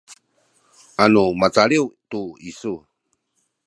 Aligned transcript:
anu 1.03 1.23
macaliw 1.39 1.85
tu 2.09 2.21
isu 2.49 2.73